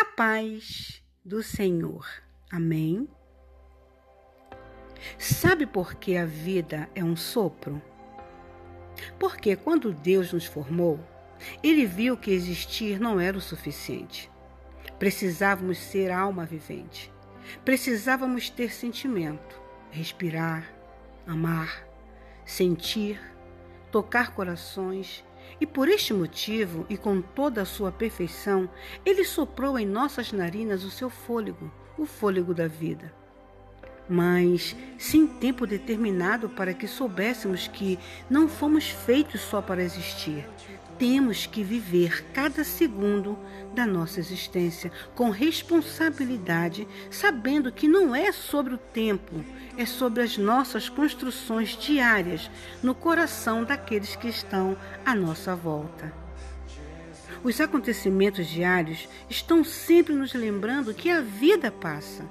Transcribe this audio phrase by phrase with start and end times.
[0.00, 2.06] A paz do Senhor.
[2.48, 3.08] Amém.
[5.18, 7.82] Sabe por que a vida é um sopro?
[9.18, 11.00] Porque quando Deus nos formou,
[11.64, 14.30] ele viu que existir não era o suficiente.
[15.00, 17.12] Precisávamos ser alma vivente.
[17.64, 19.60] Precisávamos ter sentimento,
[19.90, 20.72] respirar,
[21.26, 21.84] amar,
[22.46, 23.20] sentir,
[23.90, 25.24] tocar corações
[25.60, 28.68] e por este motivo, e com toda a sua perfeição,
[29.04, 33.12] ele soprou em nossas narinas o seu fôlego, o fôlego da vida.
[34.08, 37.98] Mas sem tempo determinado para que soubéssemos que
[38.30, 40.48] não fomos feitos só para existir,
[40.98, 43.38] temos que viver cada segundo
[43.74, 49.44] da nossa existência com responsabilidade, sabendo que não é sobre o tempo,
[49.76, 52.50] é sobre as nossas construções diárias
[52.82, 54.76] no coração daqueles que estão
[55.06, 56.12] à nossa volta.
[57.44, 62.24] Os acontecimentos diários estão sempre nos lembrando que a vida passa.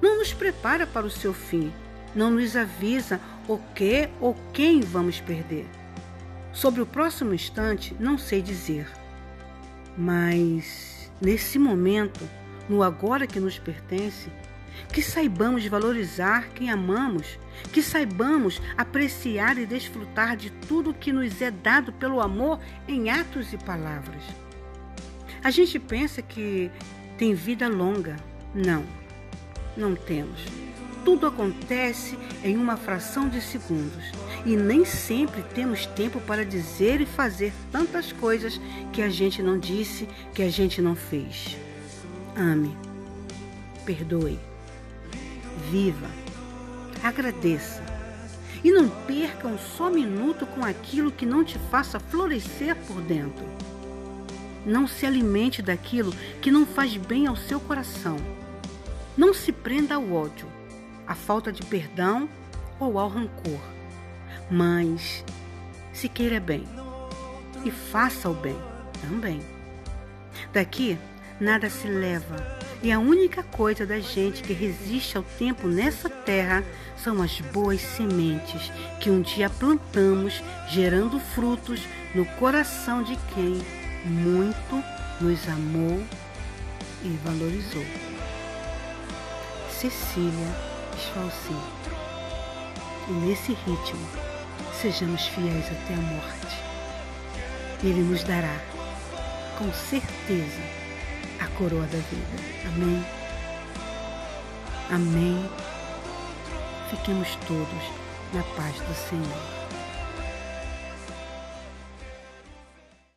[0.00, 1.70] Não nos prepara para o seu fim,
[2.14, 5.66] não nos avisa o que ou quem vamos perder.
[6.58, 8.88] Sobre o próximo instante, não sei dizer.
[9.96, 12.28] Mas, nesse momento,
[12.68, 14.28] no agora que nos pertence,
[14.92, 17.38] que saibamos valorizar quem amamos,
[17.72, 23.52] que saibamos apreciar e desfrutar de tudo que nos é dado pelo amor em atos
[23.52, 24.24] e palavras.
[25.44, 26.72] A gente pensa que
[27.16, 28.16] tem vida longa.
[28.52, 28.84] Não,
[29.76, 30.67] não temos.
[31.04, 34.04] Tudo acontece em uma fração de segundos
[34.44, 38.60] e nem sempre temos tempo para dizer e fazer tantas coisas
[38.92, 41.56] que a gente não disse, que a gente não fez.
[42.36, 42.76] Ame,
[43.84, 44.38] perdoe,
[45.70, 46.08] viva,
[47.02, 47.82] agradeça
[48.62, 53.44] e não perca um só minuto com aquilo que não te faça florescer por dentro.
[54.66, 58.16] Não se alimente daquilo que não faz bem ao seu coração.
[59.16, 60.46] Não se prenda ao ódio,
[61.08, 62.28] à falta de perdão
[62.78, 63.78] ou ao rancor
[64.50, 65.24] mas
[65.92, 66.64] se queira bem
[67.64, 68.56] e faça o bem
[69.00, 69.40] também.
[70.52, 70.98] Daqui
[71.40, 72.36] nada se leva,
[72.82, 76.64] e a única coisa da gente que resiste ao tempo nessa terra
[76.96, 81.80] são as boas sementes que um dia plantamos, gerando frutos
[82.14, 83.60] no coração de quem
[84.04, 84.84] muito
[85.20, 86.02] nos amou
[87.02, 87.84] e valorizou.
[89.70, 91.54] Cecília Esfalci.
[93.08, 94.08] E nesse ritmo,
[94.80, 96.56] sejamos fiéis até a morte.
[97.84, 98.60] Ele nos dará,
[99.56, 100.60] com certeza,
[101.38, 102.42] a coroa da vida.
[102.66, 103.06] Amém?
[104.90, 105.50] Amém.
[106.90, 107.84] Fiquemos todos
[108.34, 109.57] na paz do Senhor.